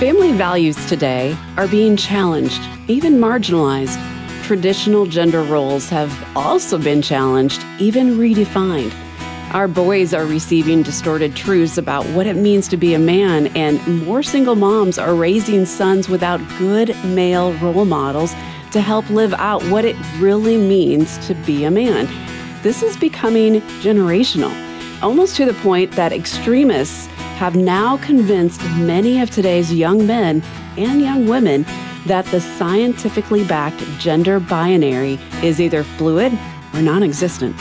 [0.00, 3.96] Family values today are being challenged, even marginalized.
[4.42, 8.92] Traditional gender roles have also been challenged, even redefined.
[9.54, 14.04] Our boys are receiving distorted truths about what it means to be a man, and
[14.04, 18.34] more single moms are raising sons without good male role models
[18.72, 22.08] to help live out what it really means to be a man.
[22.64, 24.52] This is becoming generational,
[25.00, 30.42] almost to the point that extremists have now convinced many of today's young men
[30.76, 31.64] and young women
[32.06, 36.32] that the scientifically backed gender binary is either fluid
[36.72, 37.56] or non existent.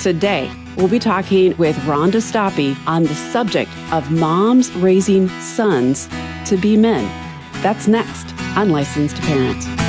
[0.00, 6.08] Today, we'll be talking with Rhonda Stoppe on the subject of moms raising sons
[6.46, 7.04] to be men.
[7.62, 9.83] That's next on Licensed Parents.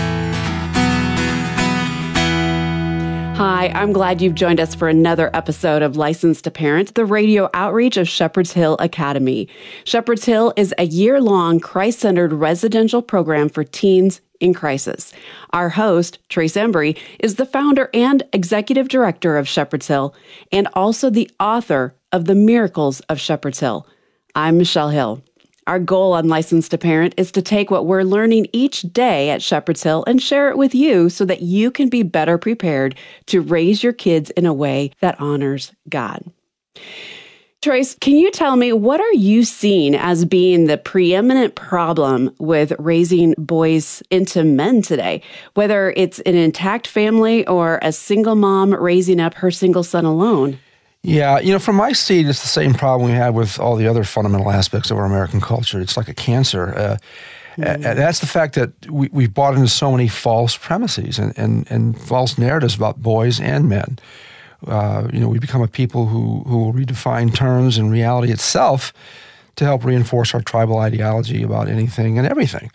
[3.35, 7.49] Hi, I'm glad you've joined us for another episode of Licensed to Parent, the radio
[7.53, 9.49] outreach of Shepherd's Hill Academy.
[9.83, 15.11] Shepherd's Hill is a year long Christ centered residential program for teens in crisis.
[15.51, 20.15] Our host, Trace Embry, is the founder and executive director of Shepherd's Hill
[20.53, 23.85] and also the author of The Miracles of Shepherd's Hill.
[24.33, 25.21] I'm Michelle Hill.
[25.67, 29.41] Our goal on Licensed to Parent is to take what we're learning each day at
[29.41, 32.95] Shepherd's Hill and share it with you so that you can be better prepared
[33.27, 36.23] to raise your kids in a way that honors God.
[37.63, 42.71] Trace, can you tell me what are you seeing as being the preeminent problem with
[42.77, 45.23] raising boys into men today?
[45.55, 50.59] Whether it's an intact family or a single mom raising up her single son alone?
[51.07, 53.87] Yeah, you know, from my seat, it's the same problem we had with all the
[53.87, 55.79] other fundamental aspects of our American culture.
[55.79, 56.75] It's like a cancer.
[56.75, 56.97] Uh,
[57.57, 57.81] mm.
[57.83, 62.01] That's the fact that we, we've bought into so many false premises and, and, and
[62.01, 63.99] false narratives about boys and men.
[64.65, 68.91] Uh, you know, we become a people who, who will redefine terms and reality itself
[69.57, 72.71] to help reinforce our tribal ideology about anything and everything.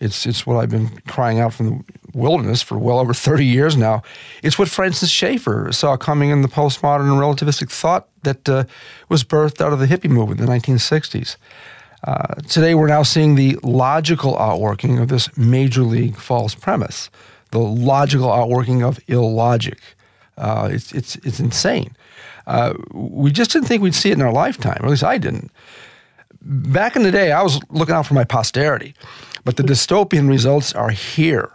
[0.00, 1.84] It's it's what I've been crying out from the
[2.18, 4.02] wilderness for well over 30 years now.
[4.42, 8.64] It's what Francis Schaeffer saw coming in the postmodern and relativistic thought that uh,
[9.08, 11.36] was birthed out of the hippie movement in the 1960s.
[12.04, 17.10] Uh, today, we're now seeing the logical outworking of this major league false premise,
[17.50, 19.80] the logical outworking of illogic.
[20.36, 21.96] Uh, it's, it's, it's insane.
[22.46, 25.18] Uh, we just didn't think we'd see it in our lifetime, or at least I
[25.18, 25.50] didn't.
[26.40, 28.94] Back in the day, I was looking out for my posterity.
[29.44, 31.50] But the dystopian results are here.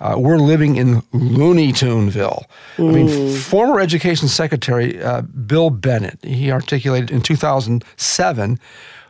[0.00, 2.44] Uh, we're living in Looney Tuneville.
[2.76, 2.88] Mm.
[2.88, 3.38] I mean, mm.
[3.38, 8.60] former Education Secretary uh, Bill Bennett, he articulated in 2007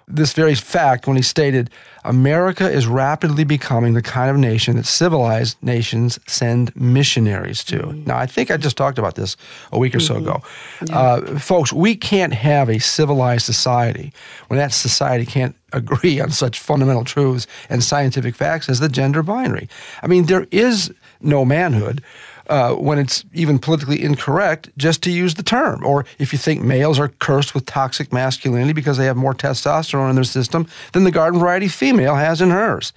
[0.08, 1.70] this very fact when he stated,
[2.04, 7.78] America is rapidly becoming the kind of nation that civilized nations send missionaries to.
[7.78, 8.04] Mm-hmm.
[8.04, 9.36] Now, I think I just talked about this
[9.72, 10.28] a week or so mm-hmm.
[10.28, 10.42] ago.
[10.86, 10.98] Yeah.
[10.98, 14.12] Uh, folks, we can't have a civilized society
[14.46, 19.22] when that society can't agree on such fundamental truths and scientific facts as the gender
[19.22, 19.68] binary.
[20.02, 22.02] I mean, there is no manhood
[22.48, 25.84] uh, when it's even politically incorrect just to use the term.
[25.84, 30.10] Or if you think males are cursed with toxic masculinity because they have more testosterone
[30.10, 32.92] in their system than the garden variety female has in hers.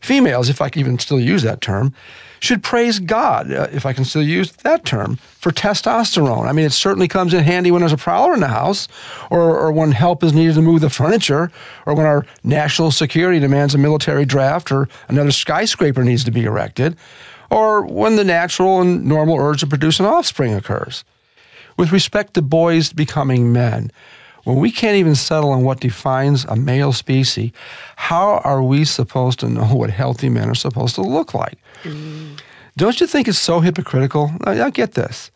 [0.00, 1.94] Females, if I can even still use that term,
[2.40, 6.48] should praise God, uh, if I can still use that term, for testosterone.
[6.48, 8.88] I mean, it certainly comes in handy when there's a prowler in the house,
[9.30, 11.52] or, or when help is needed to move the furniture,
[11.86, 16.42] or when our national security demands a military draft, or another skyscraper needs to be
[16.42, 16.96] erected,
[17.52, 21.04] or when the natural and normal urge to produce an offspring occurs.
[21.76, 23.90] With respect to boys becoming men,
[24.44, 27.52] when we can't even settle on what defines a male species,
[27.96, 31.58] how are we supposed to know what healthy men are supposed to look like?
[31.82, 32.40] Mm.
[32.78, 34.32] Don't you think it's so hypocritical?
[34.44, 35.30] I, I get this.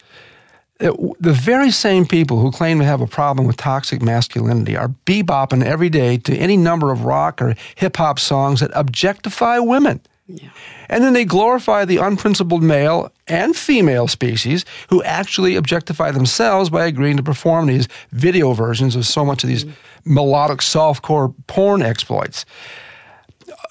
[0.80, 4.88] It, the very same people who claim to have a problem with toxic masculinity are
[5.04, 10.00] bebopping every day to any number of rock or hip hop songs that objectify women.
[10.28, 10.48] Yeah.
[10.88, 16.86] And then they glorify the unprincipled male and female species who actually objectify themselves by
[16.86, 20.14] agreeing to perform these video versions of so much of these mm-hmm.
[20.14, 22.44] melodic softcore porn exploits.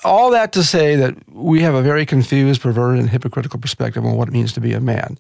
[0.06, 4.16] All that to say that we have a very confused, perverted, and hypocritical perspective on
[4.16, 5.18] what it means to be a man.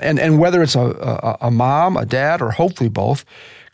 [0.00, 3.24] And, and whether it's a, a, a mom, a dad, or hopefully both,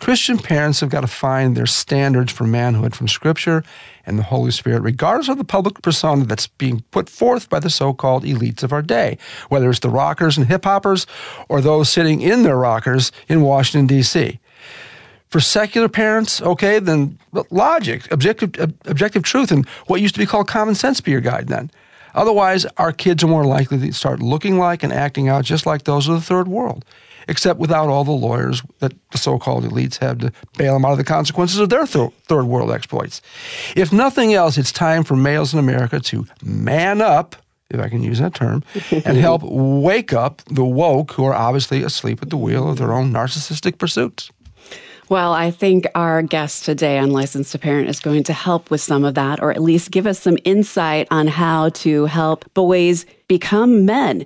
[0.03, 3.63] Christian parents have got to find their standards for manhood from Scripture
[4.05, 7.71] and the Holy Spirit, regardless of the public persona that's being put forth by the
[7.71, 9.17] so called elites of our day,
[9.49, 11.07] whether it's the rockers and hip hoppers
[11.49, 14.41] or those sitting in their rockers in Washington, D.C.
[15.29, 17.19] For secular parents, okay, then
[17.51, 18.55] logic, objective,
[18.85, 21.71] objective truth, and what used to be called common sense be your guide then.
[22.15, 25.85] Otherwise, our kids are more likely to start looking like and acting out just like
[25.85, 26.85] those of the third world.
[27.29, 30.91] except without all the lawyers that the so called elites have to bail them out
[30.91, 33.23] of the consequences of their th- third world exploits.
[33.77, 37.37] If nothing else, it's time for males in America to man up,
[37.71, 41.85] if I can use that term, and help wake up the woke who are obviously
[41.85, 44.33] asleep at the wheel of their own narcissistic pursuits.
[45.13, 48.81] Well, I think our guest today on Licensed to Parent is going to help with
[48.81, 53.05] some of that, or at least give us some insight on how to help boys
[53.29, 54.25] become men.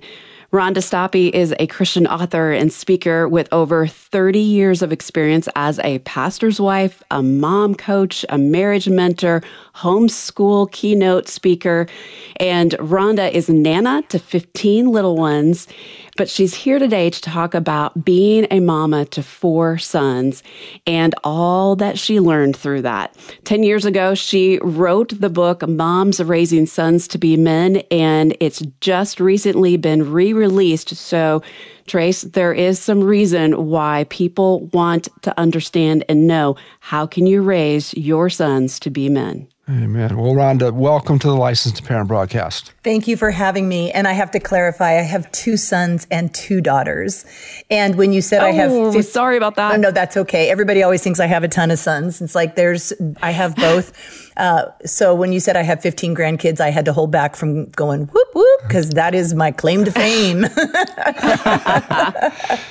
[0.53, 5.77] Rhonda Stoppe is a Christian author and speaker with over 30 years of experience as
[5.79, 9.43] a pastor's wife, a mom coach, a marriage mentor,
[9.75, 11.85] homeschool keynote speaker.
[12.37, 15.67] And Rhonda is Nana to 15 little ones
[16.17, 20.43] but she's here today to talk about being a mama to four sons
[20.85, 23.15] and all that she learned through that.
[23.45, 28.59] 10 years ago, she wrote the book Moms Raising Sons to Be Men, and it's
[28.81, 30.95] just recently been re released.
[30.95, 31.41] So,
[31.85, 37.41] Trace, there is some reason why people want to understand and know how can you
[37.41, 39.47] raise your sons to be men.
[39.69, 40.15] Amen.
[40.15, 42.71] Well, Rhonda, welcome to the Licensed Parent broadcast.
[42.85, 43.91] Thank you for having me.
[43.91, 47.25] And I have to clarify, I have two sons and two daughters.
[47.69, 49.73] And when you said oh, I have, 50, sorry about that.
[49.73, 50.49] Oh, no, that's okay.
[50.49, 52.21] Everybody always thinks I have a ton of sons.
[52.21, 54.23] It's like there's, I have both.
[54.37, 57.65] Uh, so when you said I have 15 grandkids, I had to hold back from
[57.71, 60.41] going whoop whoop because that is my claim to fame.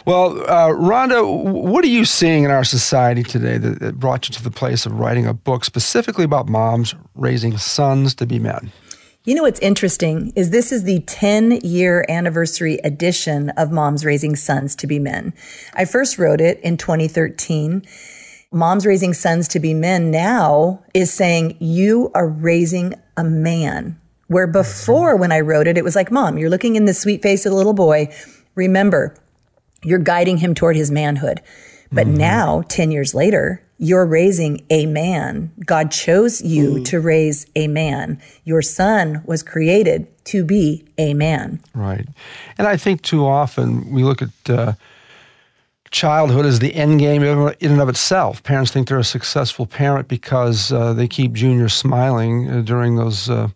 [0.05, 4.35] well, uh, Rhonda, what are you seeing in our society today that, that brought you
[4.35, 8.73] to the place of writing a book specifically about moms raising sons to be men?
[9.25, 14.37] You know what's interesting is this is the 10 year anniversary edition of Moms Raising
[14.37, 15.35] Sons to Be Men.
[15.75, 17.85] I first wrote it in 2013
[18.53, 24.00] Moms Raising Sons to Be Men now is saying, you are raising a man.
[24.28, 27.23] Where before, when I wrote it, it was like, Mom, you're looking in the sweet
[27.23, 28.12] face of the little boy.
[28.55, 29.14] Remember,
[29.82, 31.40] you're guiding him toward his manhood.
[31.93, 32.17] But mm-hmm.
[32.17, 35.52] now, 10 years later, you're raising a man.
[35.64, 38.20] God chose you to raise a man.
[38.44, 41.61] Your son was created to be a man.
[41.75, 42.06] Right.
[42.58, 44.73] And I think too often we look at, uh,
[45.90, 48.43] childhood as the end game in and of itself.
[48.43, 53.31] Parents think they're a successful parent because uh, they keep junior smiling uh, during those
[53.31, 53.49] uh,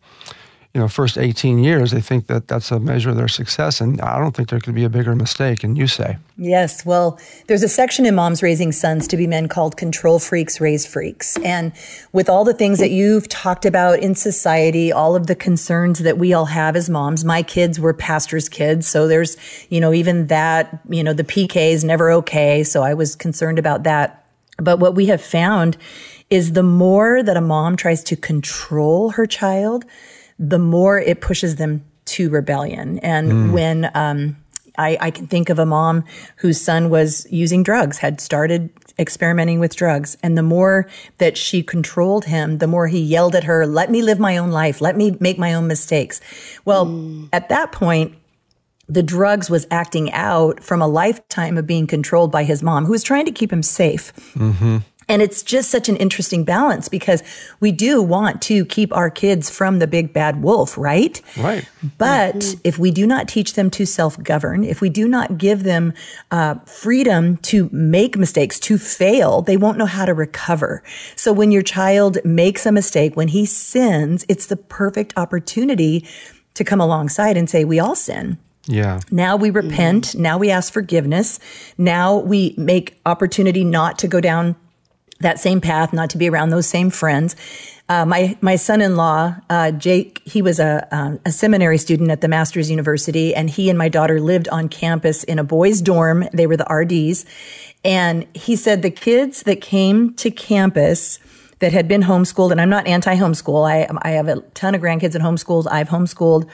[0.74, 4.00] you know first 18 years they think that that's a measure of their success and
[4.00, 6.16] i don't think there could be a bigger mistake and you say.
[6.36, 7.18] Yes well
[7.48, 11.36] there's a section in moms raising sons to be men called control freaks raise freaks.
[11.38, 11.72] And
[12.12, 16.18] with all the things that you've talked about in society all of the concerns that
[16.18, 19.36] we all have as moms my kids were pastors kids so there's
[19.70, 23.58] you know even that you know the pk is never okay so i was concerned
[23.58, 24.24] about that.
[24.58, 25.76] But what we have found
[26.28, 29.84] is the more that a mom tries to control her child
[30.40, 32.98] the more it pushes them to rebellion.
[33.00, 33.52] And mm.
[33.52, 34.36] when um,
[34.76, 36.04] I, I, can think of a mom
[36.36, 40.16] whose son was using drugs, had started experimenting with drugs.
[40.22, 40.88] And the more
[41.18, 44.50] that she controlled him, the more he yelled at her, let me live my own
[44.50, 44.80] life.
[44.80, 46.20] Let me make my own mistakes.
[46.64, 47.28] Well, mm.
[47.32, 48.16] at that point,
[48.88, 52.92] the drugs was acting out from a lifetime of being controlled by his mom, who
[52.92, 54.12] was trying to keep him safe.
[54.34, 54.78] Mm-hmm.
[55.10, 57.24] And it's just such an interesting balance because
[57.58, 61.20] we do want to keep our kids from the big bad wolf, right?
[61.36, 61.68] Right.
[61.98, 62.60] But mm-hmm.
[62.62, 65.94] if we do not teach them to self govern, if we do not give them
[66.30, 70.82] uh, freedom to make mistakes, to fail, they won't know how to recover.
[71.16, 76.06] So when your child makes a mistake, when he sins, it's the perfect opportunity
[76.54, 78.38] to come alongside and say, we all sin.
[78.66, 79.00] Yeah.
[79.10, 80.04] Now we repent.
[80.04, 80.22] Mm-hmm.
[80.22, 81.40] Now we ask forgiveness.
[81.76, 84.54] Now we make opportunity not to go down
[85.20, 87.36] that same path, not to be around those same friends.
[87.88, 92.28] Uh, my my son-in-law uh, Jake, he was a um, a seminary student at the
[92.28, 96.28] Master's University, and he and my daughter lived on campus in a boys' dorm.
[96.32, 97.26] They were the RDs,
[97.84, 101.18] and he said the kids that came to campus
[101.58, 103.68] that had been homeschooled, and I'm not anti-homeschool.
[103.68, 105.66] I I have a ton of grandkids in homeschools.
[105.70, 106.48] I've homeschooled.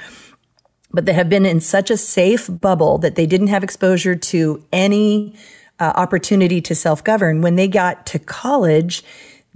[0.92, 4.64] But they have been in such a safe bubble that they didn't have exposure to
[4.72, 5.34] any
[5.78, 7.42] uh, opportunity to self govern.
[7.42, 9.02] When they got to college,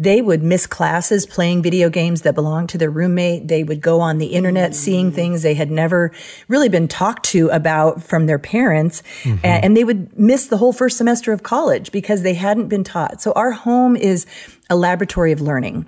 [0.01, 3.49] they would miss classes playing video games that belonged to their roommate.
[3.49, 6.11] They would go on the internet seeing things they had never
[6.49, 9.03] really been talked to about from their parents.
[9.25, 9.41] Mm-hmm.
[9.45, 13.21] And they would miss the whole first semester of college because they hadn't been taught.
[13.21, 14.25] So our home is
[14.71, 15.85] a laboratory of learning.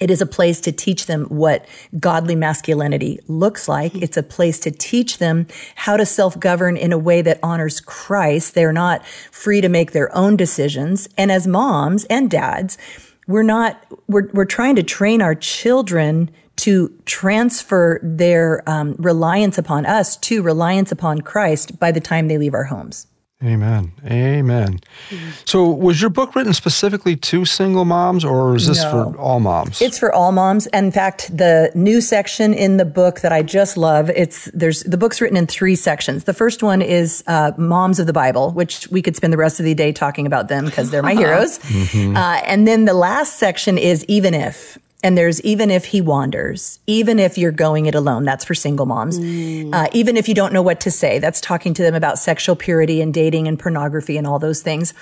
[0.00, 1.66] It is a place to teach them what
[1.98, 3.94] godly masculinity looks like.
[3.94, 7.80] It's a place to teach them how to self govern in a way that honors
[7.80, 8.54] Christ.
[8.54, 11.08] They're not free to make their own decisions.
[11.16, 12.78] And as moms and dads,
[13.26, 19.86] we're not, we're, we're trying to train our children to transfer their um, reliance upon
[19.86, 23.06] us to reliance upon Christ by the time they leave our homes.
[23.44, 23.90] Amen.
[24.06, 24.80] Amen.
[25.44, 28.90] So, was your book written specifically to single moms, or is this no.
[29.12, 29.82] for all moms?
[29.82, 30.68] It's for all moms.
[30.68, 34.96] In fact, the new section in the book that I just love, it's there's the
[34.96, 36.24] book's written in three sections.
[36.24, 39.58] The first one is uh, moms of the Bible, which we could spend the rest
[39.58, 41.58] of the day talking about them because they're my heroes.
[41.58, 42.16] Mm-hmm.
[42.16, 46.78] Uh, and then the last section is even if, and there's even if he wanders,
[46.86, 49.18] even if you're going it alone, that's for single moms.
[49.18, 49.74] Mm.
[49.74, 52.54] Uh, even if you don't know what to say, that's talking to them about sexual
[52.54, 54.94] purity and dating and pornography and all those things.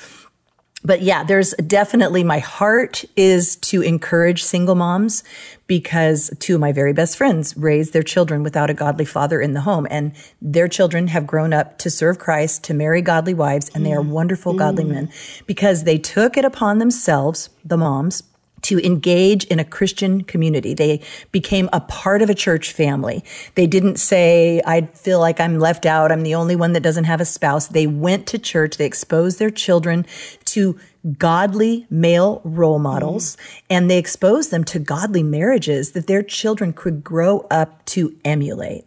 [0.83, 5.23] But yeah, there's definitely my heart is to encourage single moms
[5.67, 9.53] because two of my very best friends raised their children without a godly father in
[9.53, 13.71] the home and their children have grown up to serve Christ, to marry godly wives,
[13.75, 14.09] and they are mm.
[14.09, 14.59] wonderful mm.
[14.59, 15.11] godly men
[15.47, 18.23] because they took it upon themselves, the moms,
[18.63, 20.75] to engage in a Christian community.
[20.75, 21.01] They
[21.33, 23.25] became a part of a church family.
[23.55, 26.13] They didn't say, I feel like I'm left out.
[26.13, 27.69] I'm the only one that doesn't have a spouse.
[27.69, 28.77] They went to church.
[28.77, 30.07] They exposed their children
[30.47, 30.79] to
[31.17, 33.67] godly male role models mm-hmm.
[33.71, 38.85] and they exposed them to godly marriages that their children could grow up to emulate.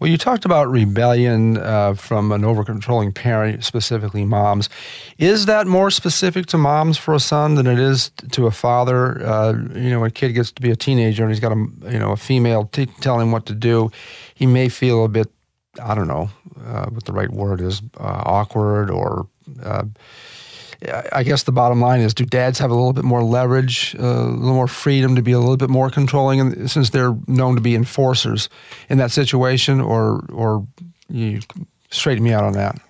[0.00, 4.68] Well, you talked about rebellion uh, from an overcontrolling parent, specifically moms.
[5.18, 9.24] Is that more specific to moms for a son than it is to a father?
[9.26, 11.66] Uh, you know, when a kid gets to be a teenager and he's got a
[11.90, 13.90] you know a female t- telling him what to do,
[14.34, 15.28] he may feel a bit
[15.82, 16.30] I don't know
[16.64, 19.26] uh, what the right word is uh, awkward or
[19.62, 19.84] uh,
[21.12, 24.04] I guess the bottom line is: Do dads have a little bit more leverage, uh,
[24.04, 27.56] a little more freedom to be a little bit more controlling, and since they're known
[27.56, 28.48] to be enforcers
[28.88, 30.66] in that situation, or or
[31.08, 31.40] you
[31.90, 32.80] straighten me out on that?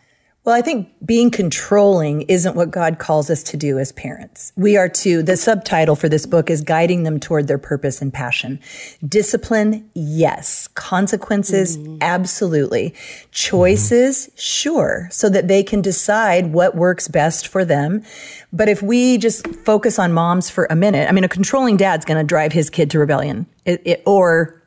[0.49, 4.51] Well, I think being controlling isn't what God calls us to do as parents.
[4.57, 8.11] We are to, the subtitle for this book is guiding them toward their purpose and
[8.11, 8.59] passion.
[9.07, 10.67] Discipline, yes.
[10.69, 11.99] Consequences, mm-hmm.
[12.01, 12.95] absolutely.
[13.31, 14.37] Choices, mm-hmm.
[14.39, 18.03] sure, so that they can decide what works best for them.
[18.51, 22.07] But if we just focus on moms for a minute, I mean, a controlling dad's
[22.07, 24.58] going to drive his kid to rebellion it, it, or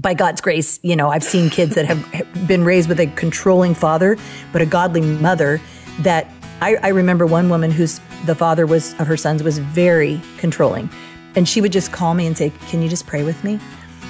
[0.00, 3.74] by God's grace, you know, I've seen kids that have been raised with a controlling
[3.74, 4.16] father,
[4.52, 5.60] but a godly mother
[6.00, 10.20] that I, I, remember one woman whose the father was of her sons was very
[10.38, 10.88] controlling.
[11.36, 13.60] And she would just call me and say, Can you just pray with me?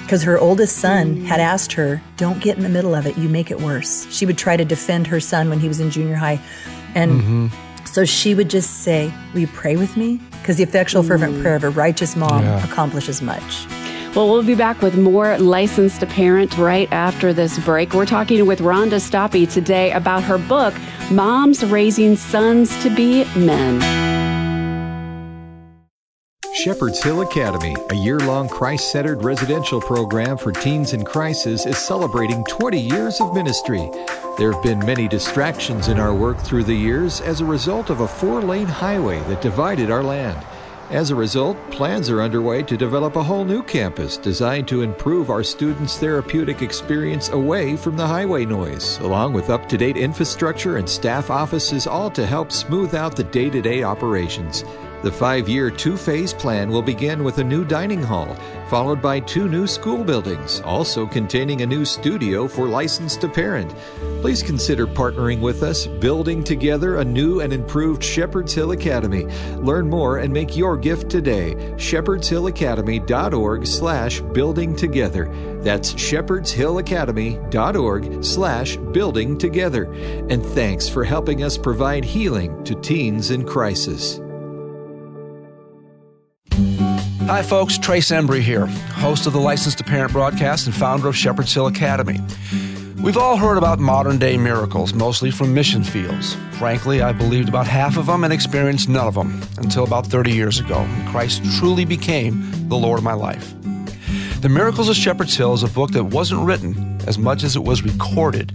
[0.03, 1.25] Because her oldest son mm.
[1.25, 4.07] had asked her, Don't get in the middle of it, you make it worse.
[4.11, 6.39] She would try to defend her son when he was in junior high.
[6.93, 7.85] And mm-hmm.
[7.85, 10.19] so she would just say, Will you pray with me?
[10.39, 12.63] Because the effectual, fervent prayer of a righteous mom yeah.
[12.63, 13.65] accomplishes much.
[14.15, 17.93] Well, we'll be back with more Licensed to Parent right after this break.
[17.93, 20.73] We're talking with Rhonda Stoppe today about her book,
[21.11, 23.81] Moms Raising Sons to Be Men.
[26.53, 31.77] Shepherd's Hill Academy, a year long Christ centered residential program for teens in crisis, is
[31.77, 33.89] celebrating 20 years of ministry.
[34.37, 37.99] There have been many distractions in our work through the years as a result of
[37.99, 40.41] a four lane highway that divided our land.
[40.91, 45.31] As a result, plans are underway to develop a whole new campus designed to improve
[45.31, 50.77] our students' therapeutic experience away from the highway noise, along with up to date infrastructure
[50.77, 54.63] and staff offices, all to help smooth out the day to day operations.
[55.03, 58.35] The five year, two phase plan will begin with a new dining hall,
[58.69, 63.75] followed by two new school buildings, also containing a new studio for licensed to parent.
[64.21, 69.27] Please consider partnering with us, building together a new and improved Shepherd's Hill Academy.
[69.57, 71.53] Learn more and make your gift today.
[71.77, 75.31] shepherdshillacademy.org slash building together.
[75.61, 79.83] That's shepherdshillacademy.org slash building together.
[80.29, 84.19] And thanks for helping us provide healing to teens in crisis.
[87.27, 87.79] Hi, folks.
[87.79, 91.65] Trace Embry here, host of the Licensed to Parent broadcast and founder of Shepherd's Hill
[91.65, 92.21] Academy.
[93.01, 96.35] We've all heard about modern day miracles, mostly from mission fields.
[96.59, 100.33] Frankly, I believed about half of them and experienced none of them until about 30
[100.33, 103.55] years ago, when Christ truly became the Lord of my life.
[104.41, 107.63] The Miracles of Shepherd's Hill is a book that wasn't written as much as it
[107.63, 108.51] was recorded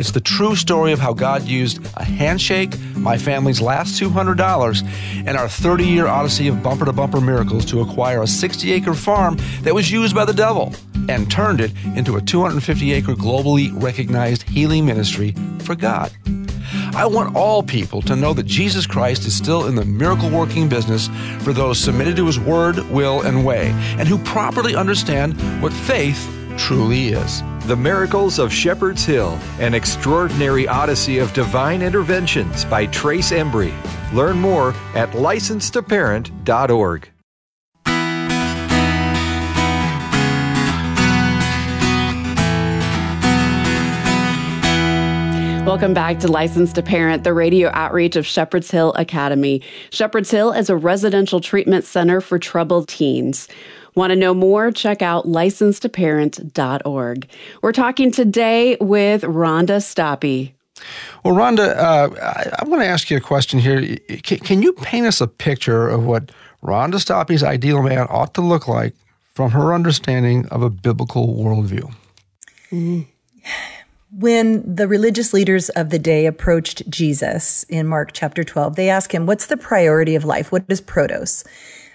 [0.00, 4.82] it's the true story of how God used a handshake, my family's last $200,
[5.26, 8.94] and our 30 year odyssey of bumper to bumper miracles to acquire a 60 acre
[8.94, 10.74] farm that was used by the devil
[11.10, 16.10] and turned it into a 250 acre globally recognized healing ministry for God.
[16.94, 20.66] I want all people to know that Jesus Christ is still in the miracle working
[20.66, 21.08] business
[21.40, 26.26] for those submitted to his word, will, and way, and who properly understand what faith
[26.56, 27.42] truly is.
[27.70, 33.72] The Miracles of Shepherd's Hill, an extraordinary odyssey of divine interventions by Trace Embry.
[34.12, 37.10] Learn more at licensedtoparent.org.
[45.64, 49.62] Welcome back to Licensed to Parent, the radio outreach of Shepherd's Hill Academy.
[49.90, 53.46] Shepherd's Hill is a residential treatment center for troubled teens.
[53.94, 54.70] Want to know more?
[54.70, 57.28] Check out licensedtoparent.org.
[57.62, 60.52] We're talking today with Rhonda Stoppe.
[61.24, 63.96] Well, Rhonda, uh, I, I want to ask you a question here.
[64.22, 66.30] Can, can, you paint us a picture of what
[66.62, 68.94] Rhonda Stoppe's ideal man ought to look like
[69.34, 71.92] from her understanding of a biblical worldview?
[72.70, 73.00] Mm-hmm.
[74.12, 79.12] When the religious leaders of the day approached Jesus in Mark chapter 12, they asked
[79.12, 80.50] him, What's the priority of life?
[80.50, 81.44] What is protos?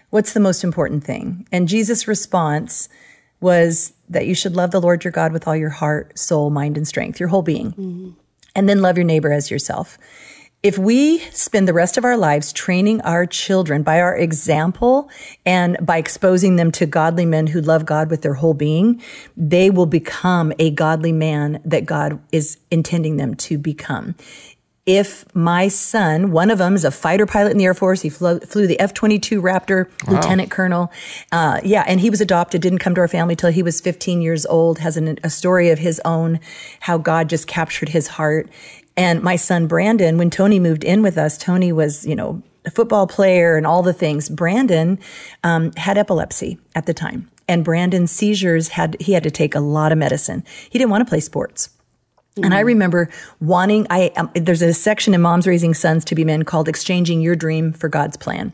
[0.09, 1.47] What's the most important thing?
[1.51, 2.89] And Jesus' response
[3.41, 6.77] was that you should love the Lord your God with all your heart, soul, mind,
[6.77, 7.71] and strength, your whole being.
[7.71, 8.09] Mm-hmm.
[8.55, 9.97] And then love your neighbor as yourself.
[10.63, 15.11] If we spend the rest of our lives training our children by our example
[15.45, 18.99] and by exposing them to godly men who love God with their whole being,
[19.37, 24.15] they will become a godly man that God is intending them to become
[24.85, 28.09] if my son, one of them is a fighter pilot in the Air Force, he
[28.09, 30.13] flew, flew the F 22 Raptor, wow.
[30.13, 30.91] lieutenant colonel.
[31.31, 34.21] Uh, yeah, and he was adopted, didn't come to our family till he was 15
[34.21, 36.39] years old, has an, a story of his own,
[36.81, 38.47] how God just captured his heart.
[38.95, 42.71] And my son Brandon, when Tony moved in with us, Tony was, you know, a
[42.71, 44.29] football player and all the things.
[44.29, 44.99] Brandon
[45.43, 49.59] um, had epilepsy at the time, and Brandon's seizures had he had to take a
[49.59, 50.43] lot of medicine.
[50.69, 51.69] He didn't want to play sports.
[52.43, 52.67] And I mm-hmm.
[52.67, 56.67] remember wanting, I, um, there's a section in Moms Raising Sons to Be Men called
[56.67, 58.53] Exchanging Your Dream for God's Plan.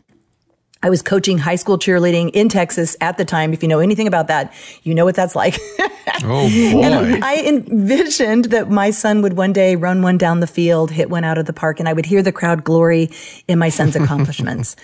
[0.84, 3.52] I was coaching high school cheerleading in Texas at the time.
[3.52, 5.58] If you know anything about that, you know what that's like.
[6.24, 6.82] oh boy.
[6.82, 11.08] And I envisioned that my son would one day run one down the field, hit
[11.08, 13.10] one out of the park, and I would hear the crowd glory
[13.46, 14.74] in my son's accomplishments.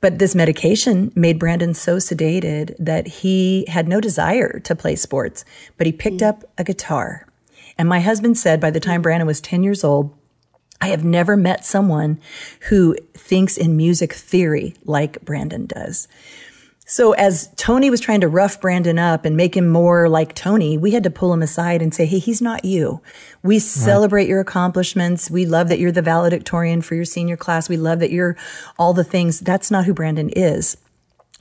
[0.00, 5.44] But this medication made Brandon so sedated that he had no desire to play sports,
[5.76, 6.28] but he picked mm.
[6.28, 7.26] up a guitar
[7.78, 10.14] and my husband said by the time Brandon was 10 years old,
[10.80, 12.20] I have never met someone
[12.68, 16.08] who thinks in music theory like Brandon does.
[16.84, 20.76] So as Tony was trying to rough Brandon up and make him more like Tony,
[20.76, 23.00] we had to pull him aside and say, Hey, he's not you.
[23.42, 23.62] We right.
[23.62, 25.30] celebrate your accomplishments.
[25.30, 27.68] We love that you're the valedictorian for your senior class.
[27.68, 28.36] We love that you're
[28.78, 29.40] all the things.
[29.40, 30.76] That's not who Brandon is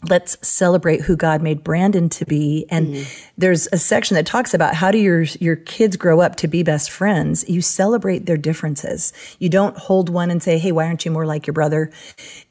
[0.09, 2.65] let's celebrate who God made Brandon to be.
[2.69, 3.27] And mm.
[3.37, 6.63] there's a section that talks about how do your, your kids grow up to be
[6.63, 7.47] best friends?
[7.47, 9.13] You celebrate their differences.
[9.39, 11.91] You don't hold one and say, Hey, why aren't you more like your brother?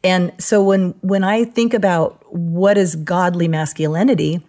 [0.04, 4.44] And so when, when I think about what is godly masculinity,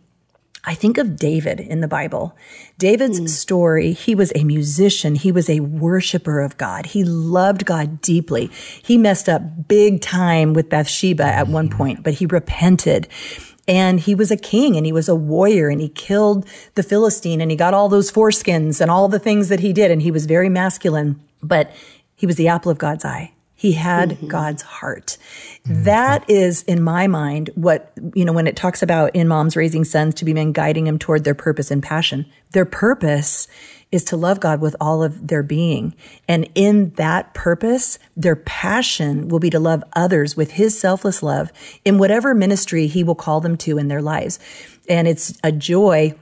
[0.63, 2.38] I think of David in the Bible.
[2.78, 3.28] David's mm.
[3.28, 5.15] story, he was a musician.
[5.15, 6.88] He was a worshiper of God.
[6.88, 8.52] He loved God deeply.
[8.84, 13.08] He messed up big time with Bathsheba at one point, but he repented.
[13.67, 17.41] And he was a king and he was a warrior and he killed the Philistine
[17.41, 19.89] and he got all those foreskins and all the things that he did.
[19.89, 21.71] And he was very masculine, but
[22.15, 23.34] he was the apple of God's eye.
[23.62, 24.28] He had mm-hmm.
[24.28, 25.19] God's heart.
[25.67, 25.84] Mm-hmm.
[25.84, 29.84] That is, in my mind, what, you know, when it talks about in moms raising
[29.84, 33.47] sons to be men guiding them toward their purpose and passion, their purpose
[33.91, 35.93] is to love God with all of their being.
[36.28, 41.52] And in that purpose, their passion will be to love others with his selfless love
[41.86, 44.39] in whatever ministry he will call them to in their lives.
[44.89, 46.15] And it's a joy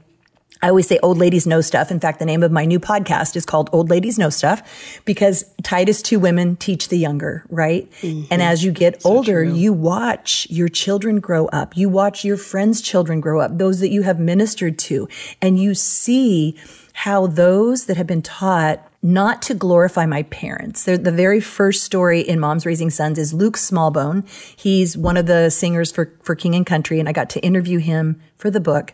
[0.62, 1.90] I always say old ladies know stuff.
[1.90, 5.44] In fact, the name of my new podcast is called Old Ladies Know Stuff because
[5.62, 7.90] Titus 2 women teach the younger, right?
[8.02, 8.26] Mm-hmm.
[8.30, 9.54] And as you get so older, true.
[9.54, 11.76] you watch your children grow up.
[11.76, 15.08] You watch your friends' children grow up, those that you have ministered to,
[15.40, 16.58] and you see
[16.92, 20.84] how those that have been taught not to glorify my parents.
[20.84, 24.28] They're, the very first story in Moms Raising Sons is Luke Smallbone.
[24.56, 27.78] He's one of the singers for, for King and Country, and I got to interview
[27.78, 28.92] him for the book.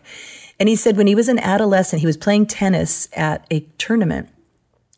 [0.59, 4.29] And he said when he was an adolescent, he was playing tennis at a tournament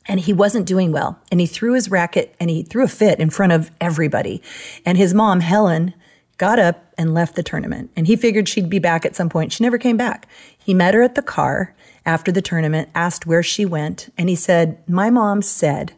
[0.10, 1.20] and he wasn't doing well.
[1.32, 4.42] And he threw his racket and he threw a fit in front of everybody.
[4.86, 5.94] And his mom, Helen,
[6.38, 7.92] got up and left the tournament.
[7.96, 9.52] And he figured she'd be back at some point.
[9.52, 10.28] She never came back.
[10.70, 11.74] He met her at the car
[12.06, 15.94] after the tournament, asked where she went, and he said, My mom said,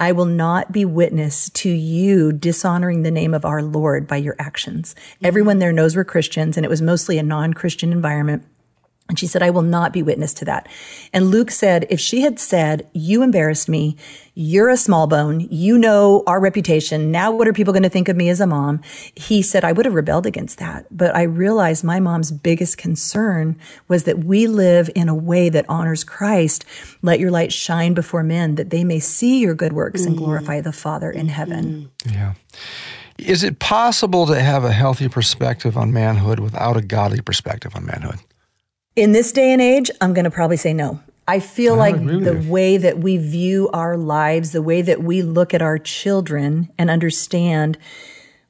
[0.00, 4.36] I will not be witness to you dishonoring the name of our Lord by your
[4.38, 4.94] actions.
[5.22, 8.46] Everyone there knows we're Christians, and it was mostly a non Christian environment.
[9.10, 10.68] And she said, I will not be witness to that.
[11.12, 13.96] And Luke said, if she had said, you embarrassed me,
[14.34, 18.14] you're a Smallbone, you know our reputation, now what are people going to think of
[18.14, 18.80] me as a mom?
[19.16, 20.86] He said, I would have rebelled against that.
[20.92, 25.66] But I realized my mom's biggest concern was that we live in a way that
[25.68, 26.64] honors Christ.
[27.02, 30.10] Let your light shine before men that they may see your good works mm-hmm.
[30.10, 31.90] and glorify the Father in heaven.
[32.04, 32.14] Mm-hmm.
[32.14, 32.34] Yeah.
[33.18, 37.84] Is it possible to have a healthy perspective on manhood without a godly perspective on
[37.84, 38.20] manhood?
[39.00, 41.00] In this day and age, I'm going to probably say no.
[41.26, 45.54] I feel like the way that we view our lives, the way that we look
[45.54, 47.78] at our children and understand,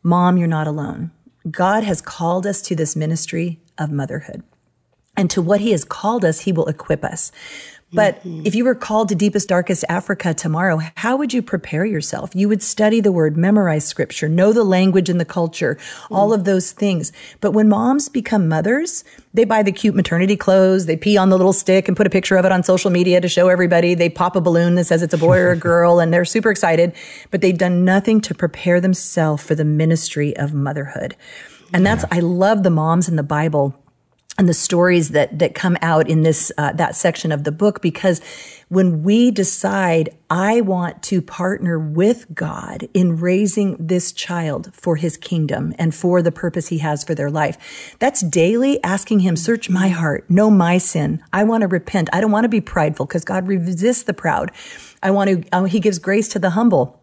[0.03, 1.13] mom, you're not alone.
[1.49, 4.43] God has called us to this ministry of motherhood.
[5.17, 7.31] And to what he has called us, he will equip us.
[7.93, 8.43] But mm-hmm.
[8.45, 12.31] if you were called to deepest, darkest Africa tomorrow, how would you prepare yourself?
[12.35, 16.15] You would study the word, memorize scripture, know the language and the culture, mm-hmm.
[16.15, 17.13] all of those things.
[17.41, 19.03] But when moms become mothers,
[19.35, 22.11] they buy the cute maternity clothes, they pee on the little stick and put a
[22.11, 23.95] picture of it on social media to show everybody.
[23.95, 26.51] They pop a balloon that says it's a boy or a girl and they're super
[26.51, 26.95] excited,
[27.31, 31.17] but they've done nothing to prepare themselves for the ministry of motherhood.
[31.73, 32.19] And that's, yeah.
[32.19, 33.80] I love the moms in the Bible
[34.41, 37.83] and the stories that that come out in this uh, that section of the book
[37.83, 38.23] because
[38.69, 45.19] when we decide I want to partner with God in raising this child for his
[45.19, 49.69] kingdom and for the purpose he has for their life that's daily asking him search
[49.69, 50.29] my heart.
[50.31, 51.23] Know my sin.
[51.35, 52.09] I want to repent.
[52.11, 54.53] I don't want to be prideful because God resists the proud.
[55.03, 57.00] I want to uh, he gives grace to the humble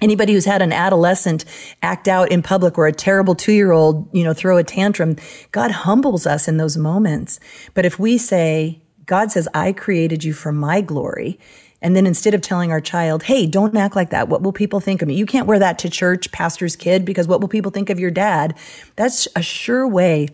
[0.00, 1.44] Anybody who's had an adolescent
[1.82, 5.16] act out in public or a terrible two year old, you know, throw a tantrum,
[5.52, 7.38] God humbles us in those moments.
[7.74, 11.38] But if we say, God says, I created you for my glory.
[11.80, 14.28] And then instead of telling our child, hey, don't act like that.
[14.28, 15.14] What will people think of me?
[15.14, 18.10] You can't wear that to church, pastor's kid, because what will people think of your
[18.10, 18.56] dad?
[18.96, 20.30] That's a sure way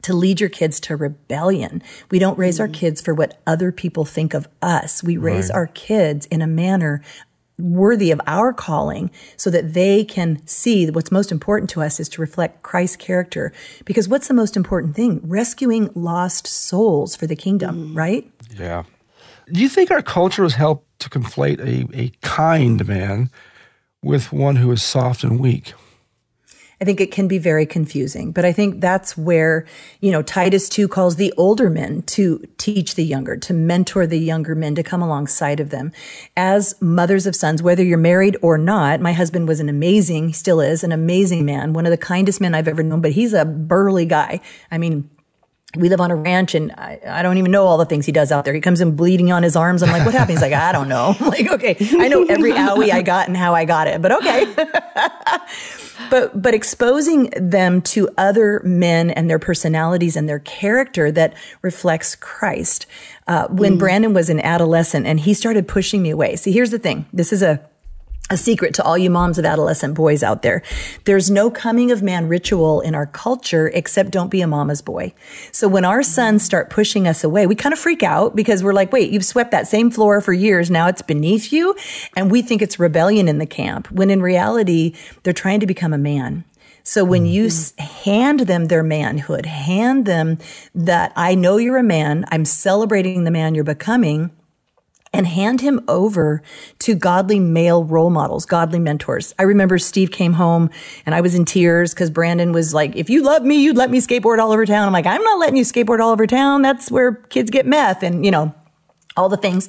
[0.00, 1.82] to lead your kids to rebellion.
[2.10, 2.62] We don't raise mm-hmm.
[2.62, 5.02] our kids for what other people think of us.
[5.02, 5.56] We raise right.
[5.56, 7.02] our kids in a manner
[7.62, 12.00] worthy of our calling so that they can see that what's most important to us
[12.00, 13.52] is to reflect Christ's character.
[13.84, 15.20] Because what's the most important thing?
[15.24, 17.96] Rescuing lost souls for the kingdom, mm.
[17.96, 18.30] right?
[18.58, 18.84] Yeah.
[19.50, 23.30] Do you think our culture has helped to conflate a, a kind man
[24.02, 25.74] with one who is soft and weak?
[26.82, 28.32] I think it can be very confusing.
[28.32, 29.66] But I think that's where,
[30.00, 34.18] you know, Titus 2 calls the older men to teach the younger, to mentor the
[34.18, 35.92] younger men, to come alongside of them.
[36.36, 40.60] As mothers of sons, whether you're married or not, my husband was an amazing, still
[40.60, 43.44] is, an amazing man, one of the kindest men I've ever known, but he's a
[43.44, 44.40] burly guy.
[44.72, 45.08] I mean,
[45.76, 48.12] we live on a ranch and I, I, don't even know all the things he
[48.12, 48.52] does out there.
[48.52, 49.82] He comes in bleeding on his arms.
[49.82, 50.32] I'm like, what happened?
[50.32, 51.16] He's like, I don't know.
[51.20, 54.12] I'm like, okay, I know every owie I got and how I got it, but
[54.12, 54.54] okay.
[56.10, 62.16] but, but exposing them to other men and their personalities and their character that reflects
[62.16, 62.86] Christ.
[63.26, 63.78] Uh, when mm.
[63.78, 66.36] Brandon was an adolescent and he started pushing me away.
[66.36, 67.06] See, here's the thing.
[67.12, 67.64] This is a,
[68.32, 70.62] a secret to all you moms of adolescent boys out there.
[71.04, 75.12] There's no coming of man ritual in our culture except don't be a mama's boy.
[75.52, 78.72] So when our sons start pushing us away, we kind of freak out because we're
[78.72, 80.70] like, wait, you've swept that same floor for years.
[80.70, 81.76] Now it's beneath you.
[82.16, 85.92] And we think it's rebellion in the camp when in reality, they're trying to become
[85.92, 86.44] a man.
[86.84, 87.82] So when you mm-hmm.
[88.10, 90.38] hand them their manhood, hand them
[90.74, 94.30] that I know you're a man, I'm celebrating the man you're becoming
[95.12, 96.42] and hand him over
[96.80, 99.34] to godly male role models, godly mentors.
[99.38, 100.70] I remember Steve came home
[101.04, 103.90] and I was in tears because Brandon was like, if you love me, you'd let
[103.90, 104.86] me skateboard all over town.
[104.86, 106.62] I'm like, I'm not letting you skateboard all over town.
[106.62, 108.54] That's where kids get meth and, you know,
[109.14, 109.68] all the things.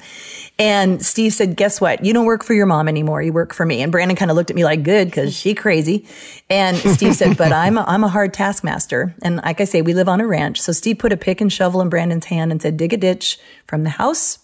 [0.57, 2.05] And Steve said, guess what?
[2.05, 3.21] You don't work for your mom anymore.
[3.21, 3.81] You work for me.
[3.81, 6.07] And Brandon kind of looked at me like, good, cause she crazy.
[6.49, 9.13] And Steve said, but I'm a, I'm a hard taskmaster.
[9.21, 10.61] And like I say, we live on a ranch.
[10.61, 13.37] So Steve put a pick and shovel in Brandon's hand and said, dig a ditch
[13.67, 14.39] from the house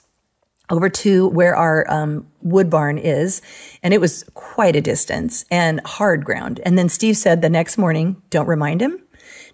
[0.70, 3.42] over to where our um, wood barn is.
[3.84, 6.60] And it was quite a distance and hard ground.
[6.64, 9.02] And then Steve said the next morning, don't remind him.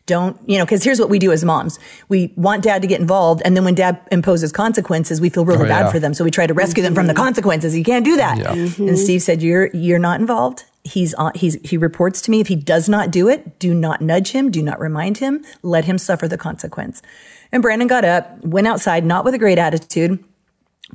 [0.08, 1.80] Don't, you know, because here's what we do as moms.
[2.10, 3.42] We want dad to get involved.
[3.44, 6.14] And then when dad imposes consequences, we feel really oh, bad for them.
[6.14, 6.94] So we try to rescue mm-hmm.
[6.94, 7.76] them from the consequences.
[7.76, 8.38] You can't do that.
[8.38, 8.54] Yeah.
[8.54, 8.88] Mm-hmm.
[8.88, 10.64] And Steve said, you're, you're not involved.
[10.84, 12.40] He's on, he's, he reports to me.
[12.40, 14.52] If he does not do it, do not nudge him.
[14.52, 15.44] Do not remind him.
[15.64, 17.02] Let him suffer the consequence.
[17.52, 20.24] And Brandon got up, went outside, not with a great attitude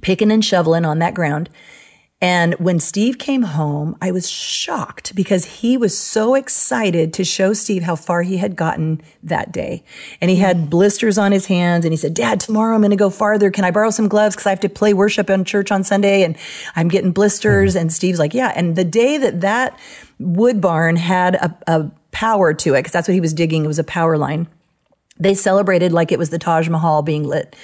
[0.00, 1.48] picking and shoveling on that ground.
[2.22, 7.54] And when Steve came home, I was shocked because he was so excited to show
[7.54, 9.82] Steve how far he had gotten that day.
[10.20, 12.96] And he had blisters on his hands and he said, Dad, tomorrow I'm going to
[12.96, 13.50] go farther.
[13.50, 14.36] Can I borrow some gloves?
[14.36, 16.36] Cause I have to play worship in church on Sunday and
[16.76, 17.74] I'm getting blisters.
[17.74, 18.52] And Steve's like, yeah.
[18.54, 19.78] And the day that that
[20.18, 23.64] wood barn had a, a power to it, cause that's what he was digging.
[23.64, 24.46] It was a power line
[25.20, 27.54] they celebrated like it was the Taj Mahal being lit.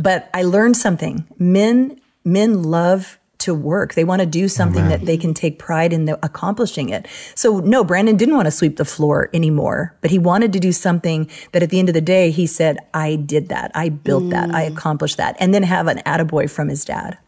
[0.00, 1.26] but I learned something.
[1.38, 3.94] Men, men love to work.
[3.94, 7.06] They want to do something that they can take pride in the, accomplishing it.
[7.34, 10.70] So no, Brandon didn't want to sweep the floor anymore, but he wanted to do
[10.70, 13.72] something that at the end of the day, he said, I did that.
[13.74, 14.30] I built mm.
[14.30, 14.54] that.
[14.54, 14.72] I mm.
[14.72, 15.36] accomplished that.
[15.40, 17.18] And then have an attaboy from his dad.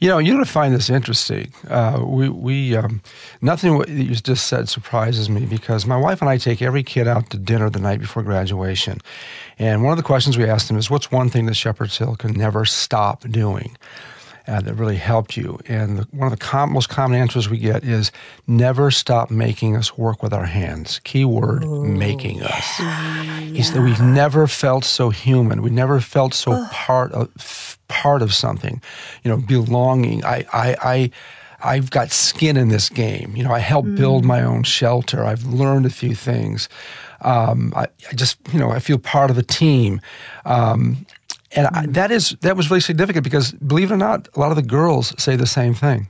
[0.00, 1.52] You know, you're going to find this interesting.
[1.68, 3.02] Uh, we, we um,
[3.40, 7.08] nothing that you just said surprises me because my wife and I take every kid
[7.08, 9.00] out to dinner the night before graduation,
[9.58, 12.16] and one of the questions we ask them is, "What's one thing that Shepherd's Hill
[12.16, 13.76] can never stop doing?"
[14.46, 15.58] Uh, that really helped you.
[15.66, 18.12] And the, one of the com- most common answers we get is
[18.46, 21.00] never stop making us work with our hands.
[21.04, 22.80] Keyword Ooh, making us.
[22.80, 23.40] Yeah.
[23.40, 25.62] He said we've never felt so human.
[25.62, 26.70] We never felt so Ugh.
[26.70, 28.80] part of part of something.
[29.24, 30.24] You know, belonging.
[30.24, 31.10] I I I.
[31.62, 33.34] I've got skin in this game.
[33.34, 33.96] You know, I helped mm.
[33.96, 35.24] build my own shelter.
[35.24, 36.68] I've learned a few things.
[37.22, 40.00] Um, I, I, just, you know, I feel part of a team.
[40.44, 41.06] Um,
[41.56, 44.50] and I, that is that was really significant because believe it or not, a lot
[44.50, 46.08] of the girls say the same thing,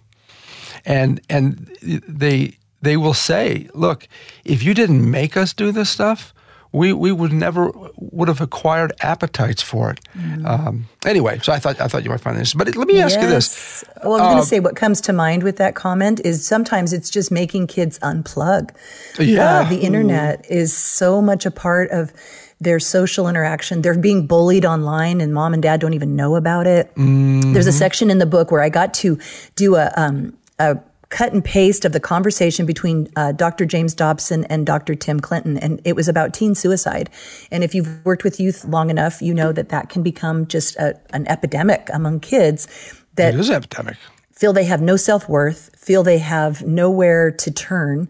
[0.85, 4.09] and and they they will say, "Look,
[4.45, 6.35] if you didn't make us do this stuff,
[6.73, 10.47] we we would never would have acquired appetites for it." Mm.
[10.47, 13.15] Um, anyway, so I thought I thought you might find this, but let me ask
[13.15, 13.23] yes.
[13.23, 13.85] you this.
[14.05, 16.93] Well, I'm uh, going to say what comes to mind with that comment is sometimes
[16.93, 18.75] it's just making kids unplug.
[19.19, 22.13] Yeah, uh, the internet is so much a part of
[22.61, 23.83] their social interaction.
[23.83, 26.95] They're being bullied online and mom and dad don't even know about it.
[26.95, 27.53] Mm-hmm.
[27.53, 29.19] There's a section in the book where I got to
[29.57, 33.65] do a, um, a cut and paste of the conversation between uh, Dr.
[33.65, 34.95] James Dobson and Dr.
[34.95, 37.11] Tim Clinton, and it was about teen suicide.
[37.51, 40.77] And if you've worked with youth long enough, you know that that can become just
[40.77, 42.67] a, an epidemic among kids.
[43.15, 43.97] That it is epidemic.
[44.37, 48.09] Feel they have no self worth, feel they have nowhere to turn,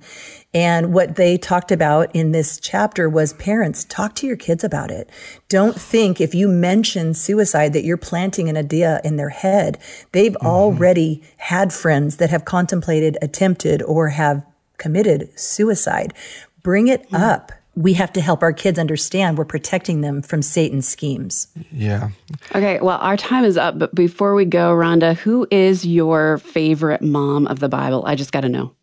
[0.52, 4.90] and what they talked about in this chapter was parents, talk to your kids about
[4.90, 5.08] it.
[5.48, 9.78] Don't think if you mention suicide that you're planting an idea in their head.
[10.12, 10.46] They've mm-hmm.
[10.46, 14.44] already had friends that have contemplated, attempted, or have
[14.78, 16.14] committed suicide.
[16.62, 17.16] Bring it mm-hmm.
[17.16, 17.52] up.
[17.76, 21.48] We have to help our kids understand we're protecting them from Satan's schemes.
[21.70, 22.10] Yeah.
[22.54, 27.02] Okay, well, our time is up, but before we go, Rhonda, who is your favorite
[27.02, 28.04] mom of the Bible?
[28.06, 28.74] I just got to know.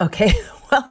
[0.00, 0.32] Okay.
[0.72, 0.90] Well,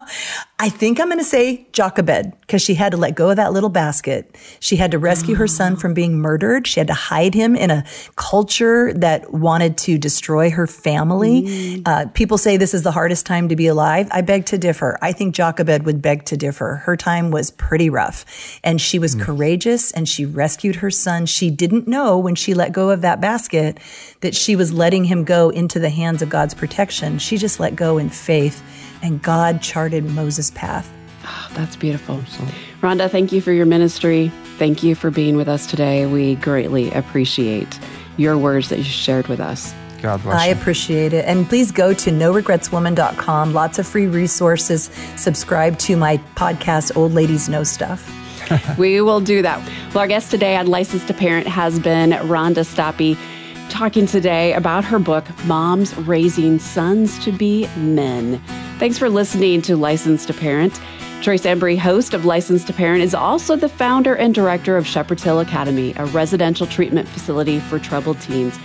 [0.57, 3.51] I think I'm going to say Jochebed because she had to let go of that
[3.51, 4.37] little basket.
[4.61, 6.65] She had to rescue her son from being murdered.
[6.65, 7.83] She had to hide him in a
[8.15, 11.41] culture that wanted to destroy her family.
[11.41, 11.81] Mm.
[11.85, 14.07] Uh, people say this is the hardest time to be alive.
[14.11, 14.97] I beg to differ.
[15.01, 16.77] I think Jochebed would beg to differ.
[16.85, 18.25] Her time was pretty rough
[18.63, 19.23] and she was mm.
[19.23, 21.25] courageous and she rescued her son.
[21.25, 23.77] She didn't know when she let go of that basket
[24.21, 27.19] that she was letting him go into the hands of God's protection.
[27.19, 28.63] She just let go in faith
[29.05, 30.91] and God charted Moses' path.
[31.23, 32.17] Oh, that's beautiful.
[32.81, 34.31] Rhonda, thank you for your ministry.
[34.57, 36.05] Thank you for being with us today.
[36.05, 37.79] We greatly appreciate
[38.17, 39.73] your words that you shared with us.
[40.01, 40.53] God bless I you.
[40.53, 41.25] appreciate it.
[41.25, 43.53] And please go to noregretswoman.com.
[43.53, 44.89] Lots of free resources.
[45.15, 48.11] Subscribe to my podcast, Old Ladies Know Stuff.
[48.77, 49.59] we will do that.
[49.89, 53.17] Well, our guest today on Licensed to Parent has been Rhonda Stoppe
[53.69, 58.41] talking today about her book, Moms Raising Sons to Be Men.
[58.77, 60.81] Thanks for listening to Licensed to Parent.
[61.21, 65.23] Trace Embry, host of Licensed to Parent, is also the founder and director of Shepherd's
[65.23, 68.59] Hill Academy, a residential treatment facility for troubled teens.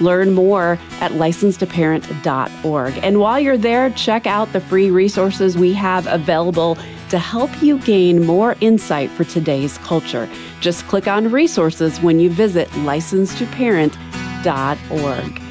[0.00, 3.00] Learn more at licensedtoparent.org.
[3.02, 6.78] And while you're there, check out the free resources we have available
[7.10, 10.28] to help you gain more insight for today's culture.
[10.60, 15.45] Just click on resources when you visit licensedtoparent.org.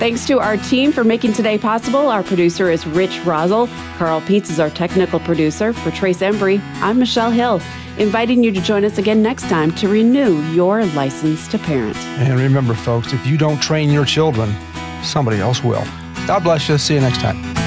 [0.00, 2.08] Thanks to our team for making today possible.
[2.08, 3.68] Our producer is Rich Rosel.
[3.98, 5.74] Carl Peets is our technical producer.
[5.74, 7.60] For Trace Embry, I'm Michelle Hill,
[7.98, 11.98] inviting you to join us again next time to renew your license to parent.
[11.98, 14.56] And remember, folks, if you don't train your children,
[15.02, 15.84] somebody else will.
[16.26, 16.78] God bless you.
[16.78, 17.59] See you next time.